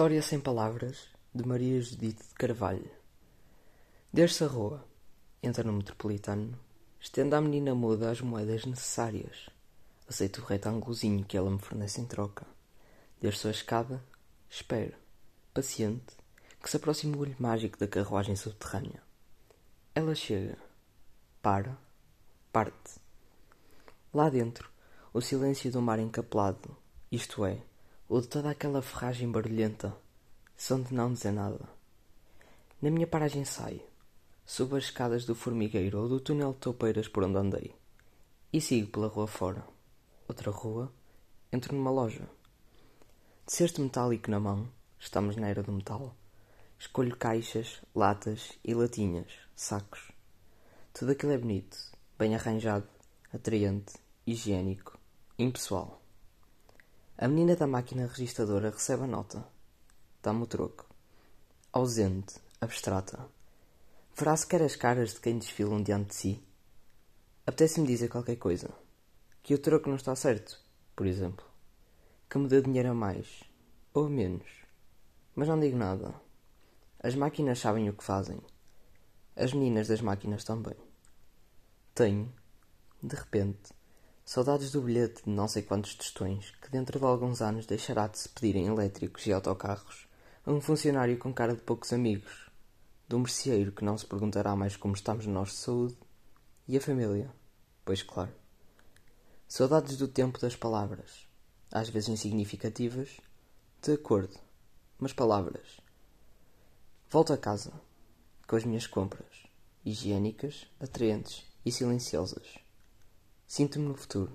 [0.00, 2.90] História sem palavras de Maria Judite de Carvalho.
[4.10, 4.82] Desce a rua,
[5.42, 6.58] entra no metropolitano,
[6.98, 9.50] estende à menina muda as moedas necessárias.
[10.08, 12.46] Aceito o retângulozinho que ela me fornece em troca.
[13.20, 14.02] Desço a escada,
[14.48, 14.94] espero,
[15.52, 16.16] paciente,
[16.62, 19.02] que se aproxime o olho mágico da carruagem subterrânea.
[19.94, 20.56] Ela chega,
[21.42, 21.76] para,
[22.50, 22.98] parte.
[24.14, 24.70] Lá dentro,
[25.12, 26.74] o silêncio do mar encapelado,
[27.12, 27.60] isto é,
[28.10, 29.96] ou de toda aquela ferragem barulhenta,
[30.56, 31.60] som de não dizer nada.
[32.82, 33.80] Na minha paragem saio,
[34.44, 37.72] subo as escadas do formigueiro ou do túnel de toupeiras por onde andei,
[38.52, 39.64] e sigo pela rua fora.
[40.26, 40.92] Outra rua,
[41.52, 42.28] entro numa loja.
[43.46, 46.12] De cesto metálico na mão, estamos na era do metal.
[46.80, 50.10] Escolho caixas, latas e latinhas, sacos.
[50.92, 51.78] Tudo aquilo é bonito,
[52.18, 52.88] bem arranjado,
[53.32, 53.94] atraente,
[54.26, 54.98] higiênico,
[55.38, 55.99] impessoal.
[57.22, 59.46] A menina da máquina registradora recebe a nota.
[60.22, 60.86] Dá-me o troco.
[61.70, 63.28] Ausente, abstrata.
[64.16, 66.42] Verá sequer as caras de quem desfilam diante de si?
[67.46, 68.70] Apetece-me dizer qualquer coisa.
[69.42, 70.58] Que o troco não está certo,
[70.96, 71.44] por exemplo.
[72.26, 73.44] Que me dê dinheiro a mais.
[73.92, 74.48] Ou a menos.
[75.36, 76.14] Mas não digo nada.
[77.02, 78.40] As máquinas sabem o que fazem.
[79.36, 80.76] As meninas das máquinas também.
[81.94, 82.32] Tenho,
[83.02, 83.74] de repente,
[84.32, 88.16] Saudades do bilhete de não sei quantos tostões que dentro de alguns anos deixará de
[88.16, 90.06] se pedir em elétricos e autocarros
[90.46, 92.48] a um funcionário com cara de poucos amigos,
[93.08, 95.98] do merceeiro que não se perguntará mais como estamos nós de saúde,
[96.68, 97.28] e a família,
[97.84, 98.32] pois claro.
[99.48, 101.26] Saudades do tempo das palavras,
[101.68, 103.20] às vezes insignificativas,
[103.82, 104.38] de acordo,
[104.96, 105.80] mas palavras.
[107.08, 107.72] Volto a casa,
[108.46, 109.42] com as minhas compras,
[109.84, 112.69] higiênicas, atraentes e silenciosas.
[113.50, 114.30] Sinto-me no futuro.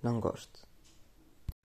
[0.00, 0.60] Não gosto.